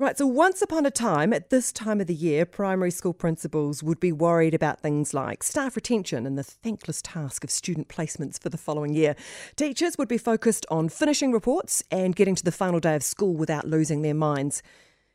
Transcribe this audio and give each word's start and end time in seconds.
Right, 0.00 0.16
so 0.16 0.28
once 0.28 0.62
upon 0.62 0.86
a 0.86 0.92
time, 0.92 1.32
at 1.32 1.50
this 1.50 1.72
time 1.72 2.00
of 2.00 2.06
the 2.06 2.14
year, 2.14 2.46
primary 2.46 2.92
school 2.92 3.12
principals 3.12 3.82
would 3.82 3.98
be 3.98 4.12
worried 4.12 4.54
about 4.54 4.78
things 4.78 5.12
like 5.12 5.42
staff 5.42 5.74
retention 5.74 6.24
and 6.24 6.38
the 6.38 6.44
thankless 6.44 7.02
task 7.02 7.42
of 7.42 7.50
student 7.50 7.88
placements 7.88 8.40
for 8.40 8.48
the 8.48 8.56
following 8.56 8.94
year. 8.94 9.16
Teachers 9.56 9.98
would 9.98 10.06
be 10.06 10.16
focused 10.16 10.64
on 10.70 10.88
finishing 10.88 11.32
reports 11.32 11.82
and 11.90 12.14
getting 12.14 12.36
to 12.36 12.44
the 12.44 12.52
final 12.52 12.78
day 12.78 12.94
of 12.94 13.02
school 13.02 13.34
without 13.34 13.66
losing 13.66 14.02
their 14.02 14.14
minds. 14.14 14.62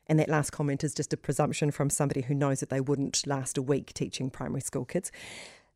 And 0.08 0.20
that 0.20 0.28
last 0.28 0.50
comment 0.50 0.84
is 0.84 0.94
just 0.94 1.14
a 1.14 1.18
presumption 1.18 1.72
from 1.72 1.90
somebody 1.90 2.24
who 2.24 2.36
knows 2.36 2.60
that 2.60 2.70
they 2.70 2.82
wouldn't 2.82 3.26
last 3.26 3.58
a 3.58 3.62
week 3.62 3.94
teaching 3.94 4.30
primary 4.30 4.60
school 4.60 4.84
kids. 4.84 5.14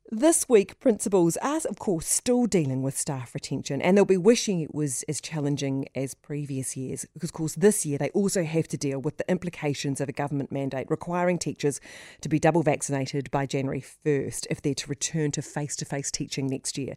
This 0.10 0.48
week, 0.48 0.80
principals 0.80 1.36
are, 1.42 1.60
of 1.70 1.80
course, 1.80 2.08
still 2.08 2.46
dealing 2.46 2.82
with 2.82 2.98
staff 2.98 3.34
retention 3.34 3.82
and 3.82 3.98
they'll 3.98 4.06
be 4.06 4.16
wishing 4.16 4.62
it 4.62 4.74
was 4.74 5.04
as 5.10 5.20
challenging 5.20 5.90
as 5.96 6.14
previous 6.14 6.78
years 6.78 7.06
because, 7.14 7.32
of 7.32 7.34
course, 7.34 7.56
this 7.56 7.86
year 7.86 7.98
they 7.98 8.10
also 8.12 8.46
have 8.46 8.70
to 8.70 8.78
deal 8.78 9.00
with 9.00 9.18
the 9.18 9.30
implications 9.30 10.00
of 10.00 10.08
a 10.08 10.14
government 10.14 10.50
mandate 10.50 10.90
requiring 10.90 11.38
teachers 11.38 11.82
to 12.22 12.30
be 12.30 12.40
double 12.40 12.64
vaccinated 12.64 13.30
by 13.32 13.46
January 13.46 13.84
1st 14.06 14.48
if 14.50 14.62
they're 14.62 14.74
to 14.76 14.88
return 14.88 15.30
to 15.32 15.42
face 15.42 15.76
to 15.76 15.84
face 15.84 16.10
teaching 16.10 16.48
next 16.48 16.78
year. 16.78 16.96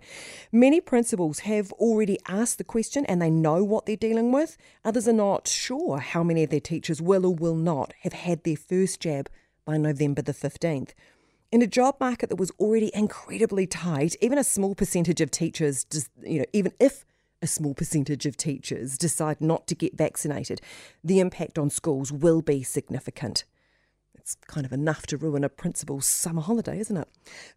Many 0.53 0.81
principals 0.81 1.41
have 1.41 1.73
already 1.73 2.17
asked 2.29 2.59
the 2.59 2.65
question 2.65 3.05
and 3.07 3.21
they 3.21 3.29
know 3.29 3.65
what 3.65 3.87
they're 3.87 3.97
dealing 3.97 4.31
with. 4.31 4.57
Others 4.85 5.09
are 5.09 5.13
not 5.13 5.49
sure 5.49 5.99
how 5.99 6.23
many 6.23 6.45
of 6.45 6.51
their 6.51 6.61
teachers 6.61 7.03
will 7.03 7.27
or 7.27 7.35
will 7.35 7.57
not 7.57 7.93
have 8.03 8.13
had 8.13 8.45
their 8.45 8.55
first 8.55 9.01
jab 9.01 9.29
by 9.65 9.77
November 9.79 10.23
the 10.23 10.33
15th. 10.33 10.91
In 11.53 11.63
a 11.63 11.67
job 11.67 11.97
market 11.99 12.29
that 12.29 12.37
was 12.37 12.53
already 12.61 12.93
incredibly 12.95 13.67
tight, 13.67 14.15
even 14.21 14.39
a 14.39 14.45
small 14.45 14.77
percentage 14.77 15.21
of 15.21 15.33
teachers, 15.33 15.85
you 16.23 16.41
know, 16.41 16.45
even 16.53 16.73
if 16.79 17.05
a 17.43 17.47
small 17.49 17.75
percentage 17.75 18.25
of 18.25 18.37
teachers 18.37 18.97
decide 18.97 19.41
not 19.41 19.67
to 19.67 19.75
get 19.75 19.97
vaccinated, 19.97 20.61
the 21.03 21.19
impact 21.19 21.59
on 21.59 21.69
schools 21.69 22.13
will 22.13 22.41
be 22.41 22.63
significant. 22.63 23.45
It's 24.15 24.37
kind 24.47 24.65
of 24.65 24.73
enough 24.73 25.07
to 25.09 25.17
ruin 25.17 25.43
a 25.43 25.49
principal's 25.49 26.07
summer 26.07 26.43
holiday, 26.43 26.79
isn't 26.79 26.97
it? 26.97 27.09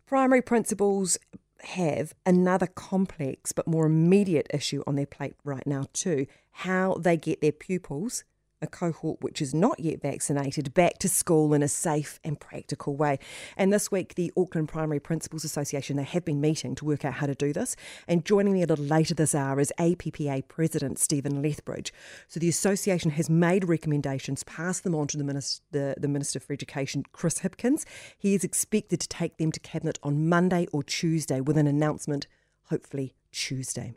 Primary 0.07 0.41
principals 0.41 1.19
have 1.65 2.15
another 2.25 2.67
complex 2.67 3.51
but 3.51 3.67
more 3.67 3.85
immediate 3.85 4.47
issue 4.51 4.81
on 4.87 4.95
their 4.95 5.05
plate 5.05 5.35
right 5.43 5.67
now, 5.67 5.85
too 5.93 6.25
how 6.57 6.95
they 6.99 7.17
get 7.17 7.41
their 7.41 7.51
pupils 7.51 8.23
a 8.63 8.67
cohort 8.67 9.21
which 9.21 9.41
is 9.41 9.53
not 9.53 9.79
yet 9.79 10.01
vaccinated 10.01 10.73
back 10.73 10.97
to 10.99 11.09
school 11.09 11.53
in 11.53 11.61
a 11.61 11.67
safe 11.67 12.19
and 12.23 12.39
practical 12.39 12.95
way. 12.95 13.19
And 13.57 13.71
this 13.71 13.91
week, 13.91 14.15
the 14.15 14.31
Auckland 14.35 14.69
Primary 14.69 14.99
Principals 14.99 15.43
Association, 15.43 15.97
they 15.97 16.03
have 16.03 16.25
been 16.25 16.41
meeting 16.41 16.73
to 16.75 16.85
work 16.85 17.03
out 17.05 17.15
how 17.15 17.27
to 17.27 17.35
do 17.35 17.53
this. 17.53 17.75
And 18.07 18.25
joining 18.25 18.53
me 18.53 18.63
a 18.63 18.65
little 18.65 18.85
later 18.85 19.13
this 19.13 19.35
hour 19.35 19.59
is 19.59 19.71
APPA 19.77 20.47
President 20.47 20.97
Stephen 20.97 21.41
Lethbridge. 21.41 21.93
So 22.27 22.39
the 22.39 22.49
association 22.49 23.11
has 23.11 23.29
made 23.29 23.67
recommendations, 23.67 24.43
passed 24.45 24.83
them 24.83 24.95
on 24.95 25.07
to 25.07 25.17
the 25.17 25.23
Minister, 25.23 25.61
the, 25.71 25.95
the 25.97 26.07
Minister 26.07 26.39
for 26.39 26.53
Education, 26.53 27.03
Chris 27.11 27.39
Hipkins. 27.39 27.85
He 28.17 28.33
is 28.33 28.43
expected 28.43 29.01
to 29.01 29.07
take 29.09 29.37
them 29.37 29.51
to 29.51 29.59
Cabinet 29.59 29.99
on 30.01 30.29
Monday 30.29 30.67
or 30.71 30.83
Tuesday 30.83 31.41
with 31.41 31.57
an 31.57 31.67
announcement, 31.67 32.27
hopefully 32.69 33.13
Tuesday 33.31 33.93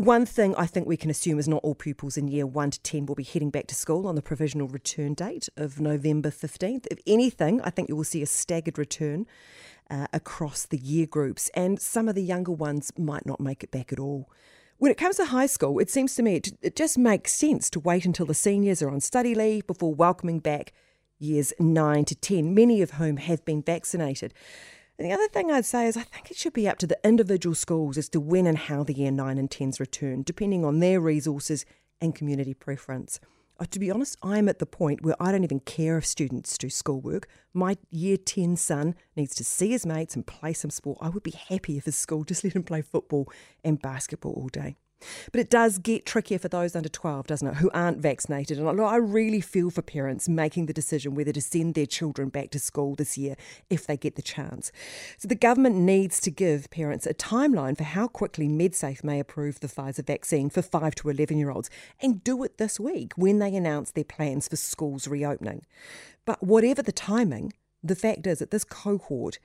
one 0.00 0.24
thing 0.24 0.54
I 0.56 0.66
think 0.66 0.86
we 0.86 0.96
can 0.96 1.10
assume 1.10 1.38
is 1.38 1.46
not 1.46 1.62
all 1.62 1.74
pupils 1.74 2.16
in 2.16 2.28
year 2.28 2.46
1 2.46 2.70
to 2.70 2.80
10 2.80 3.06
will 3.06 3.14
be 3.14 3.22
heading 3.22 3.50
back 3.50 3.66
to 3.66 3.74
school 3.74 4.06
on 4.06 4.14
the 4.14 4.22
provisional 4.22 4.66
return 4.66 5.14
date 5.14 5.48
of 5.56 5.78
November 5.78 6.30
15th. 6.30 6.86
If 6.90 6.98
anything, 7.06 7.60
I 7.62 7.70
think 7.70 7.88
you 7.88 7.96
will 7.96 8.04
see 8.04 8.22
a 8.22 8.26
staggered 8.26 8.78
return 8.78 9.26
uh, 9.90 10.06
across 10.12 10.64
the 10.64 10.78
year 10.78 11.06
groups, 11.06 11.50
and 11.54 11.78
some 11.78 12.08
of 12.08 12.14
the 12.14 12.22
younger 12.22 12.52
ones 12.52 12.90
might 12.98 13.26
not 13.26 13.40
make 13.40 13.62
it 13.62 13.70
back 13.70 13.92
at 13.92 13.98
all. 13.98 14.30
When 14.78 14.90
it 14.90 14.96
comes 14.96 15.16
to 15.16 15.26
high 15.26 15.46
school, 15.46 15.78
it 15.78 15.90
seems 15.90 16.14
to 16.14 16.22
me 16.22 16.36
it, 16.36 16.52
it 16.62 16.76
just 16.76 16.96
makes 16.96 17.32
sense 17.32 17.68
to 17.70 17.80
wait 17.80 18.06
until 18.06 18.24
the 18.24 18.32
seniors 18.32 18.80
are 18.80 18.90
on 18.90 19.00
study 19.00 19.34
leave 19.34 19.66
before 19.66 19.94
welcoming 19.94 20.38
back 20.38 20.72
years 21.18 21.52
9 21.60 22.04
to 22.06 22.14
10, 22.14 22.54
many 22.54 22.80
of 22.80 22.92
whom 22.92 23.18
have 23.18 23.44
been 23.44 23.62
vaccinated. 23.62 24.32
The 25.00 25.12
other 25.12 25.28
thing 25.28 25.50
I'd 25.50 25.64
say 25.64 25.86
is 25.86 25.96
I 25.96 26.02
think 26.02 26.30
it 26.30 26.36
should 26.36 26.52
be 26.52 26.68
up 26.68 26.76
to 26.76 26.86
the 26.86 26.98
individual 27.02 27.54
schools 27.54 27.96
as 27.96 28.10
to 28.10 28.20
when 28.20 28.46
and 28.46 28.58
how 28.58 28.84
the 28.84 28.92
year 28.92 29.10
9 29.10 29.38
and 29.38 29.48
10s 29.48 29.80
return, 29.80 30.22
depending 30.22 30.62
on 30.62 30.80
their 30.80 31.00
resources 31.00 31.64
and 32.02 32.14
community 32.14 32.52
preference. 32.52 33.18
Uh, 33.58 33.64
to 33.70 33.78
be 33.78 33.90
honest, 33.90 34.18
I'm 34.22 34.46
at 34.46 34.58
the 34.58 34.66
point 34.66 35.02
where 35.02 35.16
I 35.18 35.32
don't 35.32 35.42
even 35.42 35.60
care 35.60 35.96
if 35.96 36.04
students 36.04 36.58
do 36.58 36.68
schoolwork. 36.68 37.28
My 37.54 37.78
year 37.90 38.18
10 38.18 38.56
son 38.56 38.94
needs 39.16 39.34
to 39.36 39.44
see 39.44 39.70
his 39.70 39.86
mates 39.86 40.16
and 40.16 40.26
play 40.26 40.52
some 40.52 40.70
sport. 40.70 40.98
I 41.00 41.08
would 41.08 41.22
be 41.22 41.30
happy 41.30 41.78
if 41.78 41.86
his 41.86 41.96
school 41.96 42.24
just 42.28 42.44
let 42.44 42.52
him 42.52 42.62
play 42.62 42.82
football 42.82 43.32
and 43.64 43.80
basketball 43.80 44.34
all 44.34 44.48
day. 44.48 44.76
But 45.32 45.40
it 45.40 45.50
does 45.50 45.78
get 45.78 46.06
trickier 46.06 46.38
for 46.38 46.48
those 46.48 46.76
under 46.76 46.88
12, 46.88 47.26
doesn't 47.26 47.48
it, 47.48 47.54
who 47.56 47.70
aren't 47.72 47.98
vaccinated. 47.98 48.58
And 48.58 48.80
I 48.80 48.96
really 48.96 49.40
feel 49.40 49.70
for 49.70 49.82
parents 49.82 50.28
making 50.28 50.66
the 50.66 50.72
decision 50.72 51.14
whether 51.14 51.32
to 51.32 51.40
send 51.40 51.74
their 51.74 51.86
children 51.86 52.28
back 52.28 52.50
to 52.50 52.58
school 52.58 52.94
this 52.94 53.16
year 53.16 53.36
if 53.68 53.86
they 53.86 53.96
get 53.96 54.16
the 54.16 54.22
chance. 54.22 54.72
So 55.18 55.28
the 55.28 55.34
government 55.34 55.76
needs 55.76 56.20
to 56.20 56.30
give 56.30 56.70
parents 56.70 57.06
a 57.06 57.14
timeline 57.14 57.76
for 57.76 57.84
how 57.84 58.08
quickly 58.08 58.48
MedSafe 58.48 59.04
may 59.04 59.20
approve 59.20 59.60
the 59.60 59.68
Pfizer 59.68 60.04
vaccine 60.04 60.50
for 60.50 60.62
5 60.62 60.94
to 60.96 61.10
11 61.10 61.38
year 61.38 61.50
olds 61.50 61.70
and 62.00 62.22
do 62.24 62.42
it 62.44 62.58
this 62.58 62.78
week 62.78 63.12
when 63.16 63.38
they 63.38 63.54
announce 63.54 63.90
their 63.90 64.04
plans 64.04 64.48
for 64.48 64.56
schools 64.56 65.08
reopening. 65.08 65.64
But 66.24 66.42
whatever 66.42 66.82
the 66.82 66.92
timing, 66.92 67.52
the 67.82 67.96
fact 67.96 68.26
is 68.26 68.40
that 68.40 68.50
this 68.50 68.64
cohort 68.64 69.38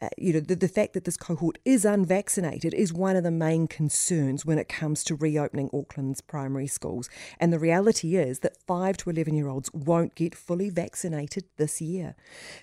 uh, 0.00 0.08
you 0.16 0.32
know, 0.32 0.40
the, 0.40 0.54
the 0.54 0.68
fact 0.68 0.92
that 0.92 1.04
this 1.04 1.16
cohort 1.16 1.58
is 1.64 1.84
unvaccinated 1.84 2.72
is 2.72 2.92
one 2.92 3.16
of 3.16 3.24
the 3.24 3.32
main 3.32 3.66
concerns 3.66 4.46
when 4.46 4.56
it 4.56 4.68
comes 4.68 5.02
to 5.02 5.16
reopening 5.16 5.68
Auckland's 5.72 6.20
primary 6.20 6.68
schools. 6.68 7.10
And 7.40 7.52
the 7.52 7.58
reality 7.58 8.14
is 8.14 8.38
that 8.40 8.56
5 8.62 8.96
to 8.98 9.10
11 9.10 9.34
year 9.34 9.48
olds 9.48 9.72
won't 9.72 10.14
get 10.14 10.36
fully 10.36 10.70
vaccinated 10.70 11.44
this 11.56 11.80
year. 11.80 12.14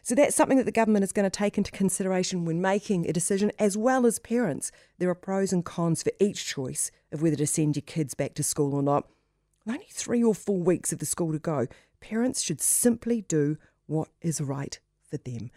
So 0.01 0.15
that's 0.15 0.35
something 0.35 0.57
that 0.57 0.63
the 0.63 0.71
government 0.71 1.03
is 1.03 1.11
going 1.11 1.29
to 1.29 1.29
take 1.29 1.57
into 1.57 1.71
consideration 1.71 2.45
when 2.45 2.61
making 2.61 3.05
a 3.05 3.13
decision, 3.13 3.51
as 3.59 3.75
well 3.75 4.05
as 4.05 4.17
parents. 4.17 4.71
There 4.97 5.09
are 5.09 5.15
pros 5.15 5.51
and 5.51 5.65
cons 5.65 6.03
for 6.03 6.13
each 6.21 6.45
choice 6.45 6.89
of 7.11 7.21
whether 7.21 7.35
to 7.35 7.47
send 7.47 7.75
your 7.75 7.83
kids 7.83 8.13
back 8.13 8.33
to 8.35 8.43
school 8.43 8.73
or 8.73 8.81
not. 8.81 9.09
Only 9.67 9.87
three 9.91 10.23
or 10.23 10.35
four 10.35 10.59
weeks 10.59 10.93
of 10.93 10.99
the 10.99 11.05
school 11.05 11.33
to 11.33 11.39
go, 11.39 11.67
parents 11.99 12.41
should 12.41 12.61
simply 12.61 13.21
do 13.21 13.57
what 13.87 14.07
is 14.21 14.39
right 14.39 14.79
for 15.09 15.17
them. 15.17 15.49